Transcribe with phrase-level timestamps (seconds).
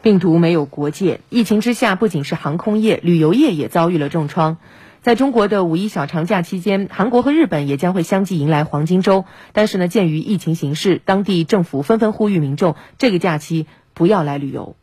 [0.00, 4.58] 病毒没有国界，疫情之下，不仅是航空业，旅游业也遭遇了重创。
[5.02, 9.24] 在中国的五一小长假期间，韩国和日本也将会相继迎来黄金周。
[9.52, 14.76] 但是呢，鉴于疫情形势，当地政府纷纷呼吁民众这个假期不要来旅游。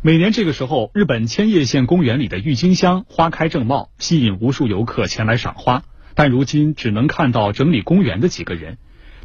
[0.00, 5.82] 每年这个时候，日本千叶县公园里的郁金香花开正茂，吸引无数游客前来赏花。
[6.14, 8.78] 但如今只能看到整理公园的几个人。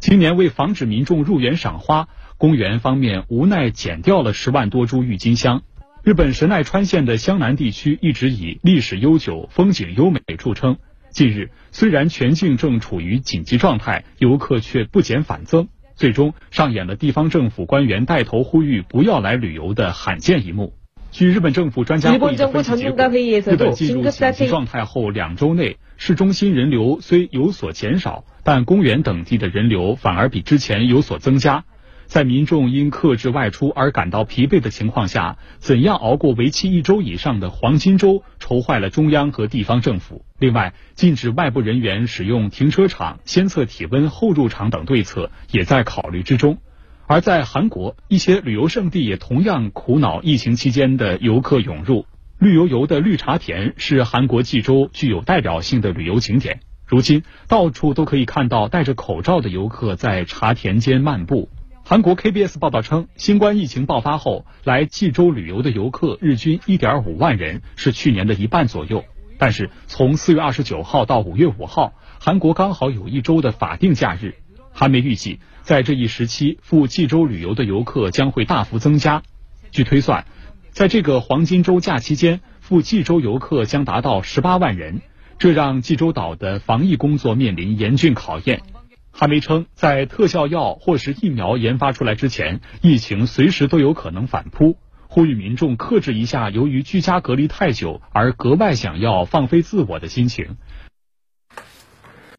[0.06, 2.08] 今年为防止民众入园赏花。
[2.36, 5.62] 公园方面无奈剪掉了十万多株郁金香。
[6.02, 10.76] 日本神奈川县的湘南地区一直以历史悠久、风景优美著称。
[11.08, 20.74] 近日，虽然全境正处于紧急状态，游客却不减反增，最终上演了地方政府官员带头呼吁不要来旅游的罕见一幕。
[21.12, 31.64] 据日本政府专家会议的分析结果，日本进入紧急状态后两周内，市中心人流虽有所减少，但公园等地的人流反而比之前有所增加。
[32.06, 40.24] 在民众因克制外出而感到疲惫的情况下，怎样熬过为期一周以上的黄金周，愁坏了中央和地方政府。
[40.38, 46.58] 另外，禁止外部人员使用停车场、先测体温后入场等对策也在考虑之中。
[47.06, 52.06] 而在韩国，一些旅游胜地也同样苦恼疫情期间的游客涌入。
[52.38, 56.60] 绿油油的绿茶田是韩国济州具有代表性的旅游景点，
[56.94, 61.48] 如今到处都可以看到戴着口罩的游客在茶田间漫步。
[61.82, 69.04] 韩国 KBS 报道称，新冠疫情爆发后，来济州旅游的游客日均1.5万人，是去年的一半左右。
[69.38, 74.36] 但是，从4月29号到5月5号，韩国刚好有一周的法定假日。
[74.70, 79.24] 韩媒预计，在这一时期赴济州旅游的游客将会大幅增加。
[79.72, 80.26] 据推算，
[80.70, 85.02] 在这个黄金周假期间，赴济州游客将达到18万人，
[85.38, 88.62] 这让济州岛的防疫工作面临严峻考验。
[89.10, 100.56] 韩媒称，在特效药或是疫苗研发出来之前，疫情随时都有可能反扑，呼吁民众克制一下由于居家隔离太久而格外想要放飞自我的心情。